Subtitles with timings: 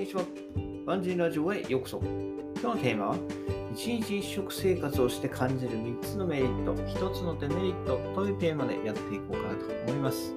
[0.00, 0.24] にちは。
[0.86, 1.98] バンジーラジオへようこそ。
[1.98, 3.16] 今日のテーマは、
[3.74, 10.32] 一日一食生活をして感じる3つのメリット、1つのデメリットというテーマでやっていこうかなと思います。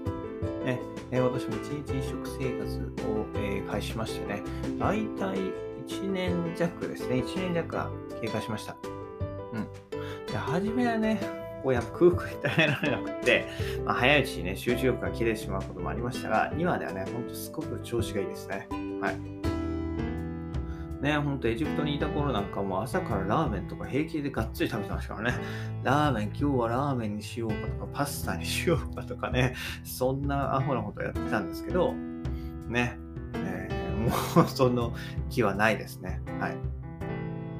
[0.65, 0.81] ね
[1.11, 4.41] え私も一日一食生活を、えー、開始しましてね、
[4.77, 5.38] 大体
[5.88, 7.89] 1年弱ですね、1年弱が
[8.21, 8.75] 経過しました。
[9.54, 9.68] うん。
[10.25, 11.21] で初めはね、
[11.64, 13.48] こうやっぱ空腹に耐えられなくて、
[13.86, 18.68] まあ、早いうちにね、集中力が切れてしまうこともありましたが、今ではね、ほんとすごく調子がいいですね。
[19.01, 19.32] はい。
[21.04, 25.39] ね、ほんとエジプトにいた頃なんかも朝からラーメンとか平気でがっつり食べてましたからね。
[25.84, 29.54] ラーメン、今日はラーメンにしようかとか、パスタにしようかとかね、
[29.84, 31.93] そんなアホなことやってたんですけど、
[32.70, 32.98] ね、
[33.34, 34.94] えー、もうその
[35.30, 36.22] 気はないですね。
[36.39, 36.58] はい。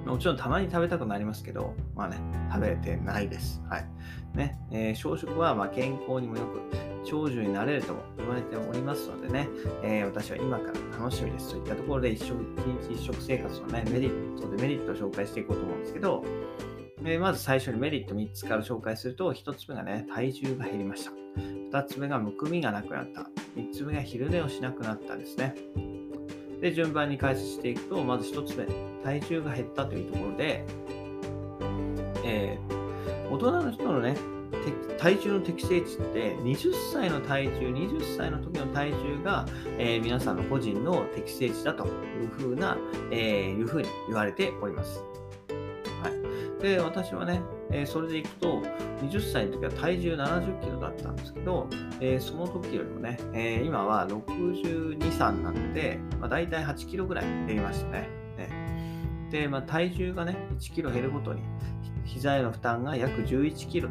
[0.08, 2.18] もちろんたまに食べたくなりますけど、まあね、
[2.50, 3.62] 食べてないです。
[3.70, 3.86] はい。
[4.34, 6.62] ね、えー、小食はま健康にもよく、
[7.06, 9.48] 長寿になれるとも言われておりますのでね、
[9.84, 16.24] えー、私は今から楽しみですといったところで一食、一日一食生活のね、メリット、デメリットを紹介していこうと思うんですけど、
[17.06, 21.12] えー、まず最初にメリット3つから紹介すると、1つ目がね、体重が減りました。
[21.38, 23.30] 2つ目がむくみがなくなった。
[23.58, 25.56] 3つ目が昼寝をしなくなったですね。
[26.62, 28.66] で、順番に解説していくと、まず1つ目、
[29.04, 30.64] 体重が減ったというところで、
[32.26, 34.16] えー、大人の人のね、
[35.04, 39.46] 体重の適正値って20歳の体重、20歳の時の体重が、
[39.78, 42.78] えー、皆さんの個人の適正値だというふうな、
[43.12, 45.04] えー、いうふうに言われております。
[46.02, 46.64] はい。
[46.64, 48.62] で、私はね、えー、それでいくと、
[49.02, 51.68] 20歳の時は体重70キロだったんですけど、
[52.00, 58.08] えー、その時よりもね、えー、今は62、3なので、まあ、大体8キロぐらい減りましたね。
[58.38, 61.42] ねで、まあ、体重がね、1キロ減るごとに、
[62.06, 63.90] 膝への負担が約11キロ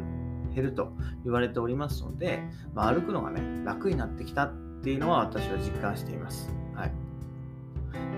[0.53, 6.49] 減ると言われておりますので、まあ、歩くのがね、楽になってきたっていうのは私は実感しています。
[6.75, 6.91] はい。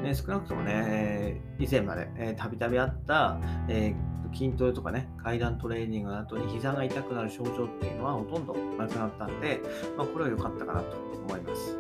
[0.04, 9.62] ね、少なくともね、以前までたびたびあった、えー、筋トレとかね、階段トレーニングの後に膝が痛くなる症状っていうのはほとんどなくなったんで、
[9.98, 11.78] まあ、これは良かったかなと思います。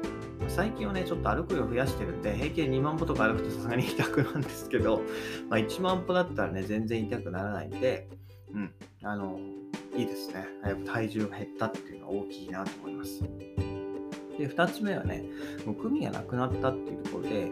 [0.47, 5.01] 最近はね、ちょっと歩く量増やしてるんで、平均2万歩とか歩くとさすがに痛くなんですけど、
[5.49, 8.09] まあ、1万歩だったらね、全然痛くならないんで、
[8.53, 9.39] うん、あの、
[9.95, 10.47] いいですね。
[10.63, 13.21] やっぱ体重が減ったっていうのは大きいなと思います。
[14.37, 15.23] で、2つ目はね、
[15.65, 17.49] むくみがなくなったっていうところで、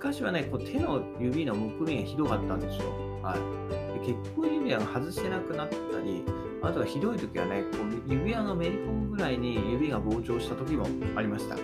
[0.00, 2.90] 昔はね、こう手の指のむくみがひどかったんですよ。
[3.22, 6.24] はい、で結婚指輪が外せなくなったり、
[6.62, 10.86] あとはひどい時はね、こう指輪がめり込むぐらいに指が膨張した時も
[11.16, 11.56] ありました。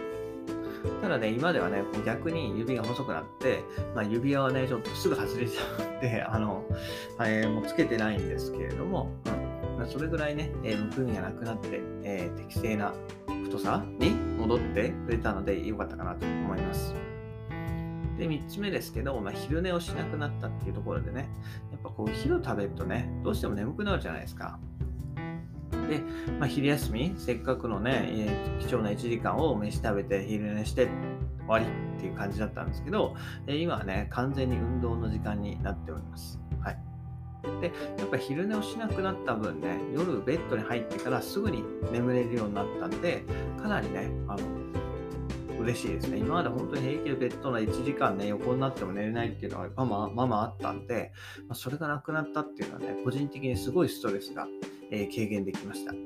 [1.00, 6.64] ただね、今ではね、こう逆に指が細くなって、まあ、指輪はね、ちょっとすぐ外れちゃうんで、あの、
[7.20, 9.35] えー、もうつけてないんですけれども、うん
[9.78, 12.94] ま、それぐらいね、えー、むくみがなくなって、えー、適正な
[13.44, 16.94] 太さに戻ってくれたので、良かったかなと思います。
[18.18, 21.28] で、3つ目ですけど、まあ、昼寝をしなくなったっていうところでね、
[21.70, 24.58] やっぱこう、昼食べるとね、どうしても眠くなるじゃないですか。
[25.88, 26.00] で、
[26.38, 30.88] まあ、昼休み、せっかくのね、え、貴重な1時間を飯食べて昼寝して
[31.46, 33.14] 終わりっていう感じだったんですけど、
[33.46, 36.45] え、今はね、完全に運動の時間になっております。
[37.60, 43.24] で、やっぱ昼寝をしなくなった分ね、夜ベッドに入ってからすぐに眠れるようになったんで、
[43.60, 44.66] かなりね、あの、
[45.60, 46.18] 嬉しいですね。
[46.18, 51.12] 今まで本当に平気でベッドの1時間ね、横になっても寝れないっていうのがままままあったんで、
[51.48, 54.46] まあ、それがなくなったっていうのはね、個人的にすごいストレスが、
[54.90, 55.92] えー、軽減できました。
[55.92, 55.98] は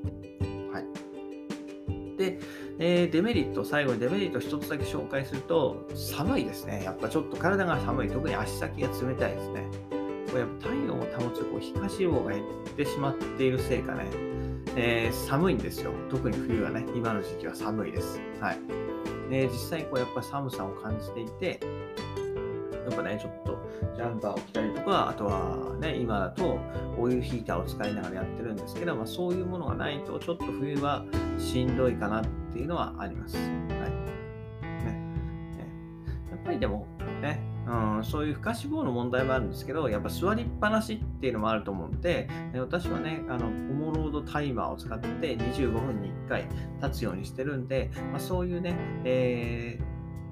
[0.79, 2.17] い。
[2.17, 2.39] で、
[2.79, 6.83] えー、デメリット、最後にデメリット1つだけ紹介すると、寒いですね。
[6.83, 8.09] やっぱちょっと体が寒い。
[8.09, 9.90] 特に足先が冷たいですね。
[10.31, 14.05] これやっぱ体温を保つこう皮下脂肪が減ってしまっているせいかね、
[14.77, 15.91] えー、寒いんですよ。
[16.09, 18.21] 特に冬はね、今の時期は寒いです。
[18.39, 18.59] はい。
[19.29, 21.59] で、実際こうやっぱ寒さを感じていて、
[22.85, 23.59] やっぱね、ちょっと
[23.95, 26.59] ジャンパーを着たりとか、あとはね、今だと
[26.97, 31.03] オイルヒーターを使いながらやってるんですけど、まあ、そういうものがないと、ちょっと冬は
[31.37, 33.35] しんどいかなっていうのはあります。
[33.37, 34.00] はい。
[36.43, 36.87] ぱりでも、
[37.21, 46.47] ね、うん、そういう不可脂肪の問題もあるんですけど、やっぱ座りっぱなしっていうのもあると思うんで、私はね、あの、ホモロードタイマーを使って25分に1回
[46.81, 49.79] 立つようにしてるんで、まあ、そういうね、え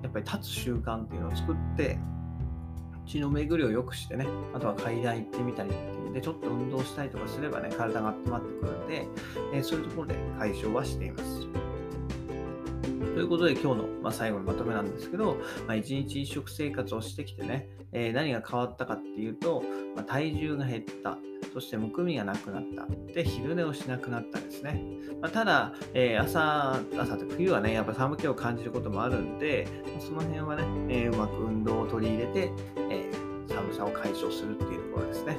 [0.01, 2.00] ー、やっぱり立つ習慣っていうのを作って、
[3.06, 9.07] 血の巡りを良くしてね、あとは階段行ってみたりっていうで、ちょっと運動したりとかすればね、体が温まってくるんで、
[9.53, 11.69] えー、そういうところで解消はしています。
[13.00, 15.38] ということで今日の、まあ、最後のまとめなんですけど、
[15.68, 19.63] まあ、一日一食生活をしてきてね、えー、何が変わったかっていうと、
[19.96, 21.18] まあ、体重が減った、
[21.54, 22.86] そしてむくみがなくなった。
[23.13, 24.84] で、昼寝をしなくなったですね。
[25.22, 29.68] まあ、ただ、えー、朝、朝って冬はね、やっぱ寒気を感じることもあるんで、
[30.00, 32.52] その辺はね、えー、うまく運動を取り入れて、
[32.90, 35.38] えー、寒さを解消するっていうところですね。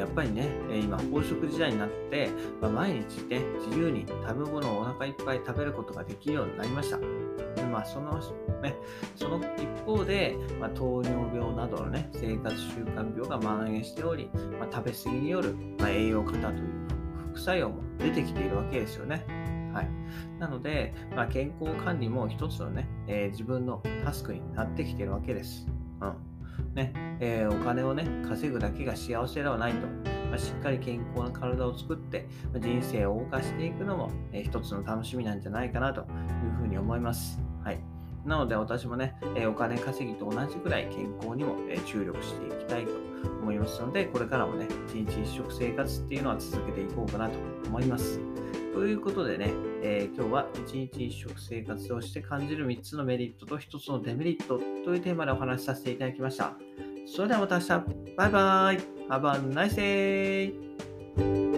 [0.00, 0.48] やっぱりね、
[0.82, 2.30] 今、飽食時代になって、
[2.60, 6.98] まあ、毎日ね、自由に食べ物をお腹いっぱい食べることができるようになりました。
[6.98, 8.18] でまあ、その
[8.62, 8.74] ね、
[9.14, 16.70] その一方で、まあ、糖尿病などのね、生活習慣病が蔓延しており、まあ、食べ過ぎによる、まあ、栄養過多という
[17.32, 19.24] 副作用も出てきているわけですよね。
[19.74, 19.88] はい、
[20.38, 25.66] なので、まあ、健康管理も一つのね、えー、自分のタスクになってきているわけです。
[26.00, 26.29] うん
[26.74, 29.86] ねえー、お金をね、稼ぐだけが幸せではないと。
[30.30, 36.06] まあ、しっかり健康な体を作って、まあ、人生を謳歌していくのも、えー、一つの楽しみなんじゃないかなという
[36.60, 37.40] ふうに思います。
[37.62, 37.80] はい。
[38.24, 42.92] なので私もね、えお金稼ぎと同じくらい健康にも、え注力していきたいと
[43.40, 48.20] 思いますので、これからもね、一日一食生活っていうのは続けていこうかなと思います。
[48.72, 49.52] ということでね、
[49.82, 56.54] えー、今日は一日一食生活をして感じる3つのメリットと1つのデメリットというテーマでお話しさせていただきました。
[57.06, 57.68] それではまた明日、
[58.16, 58.78] バイバイ
[59.08, 61.49] !Have a nice day!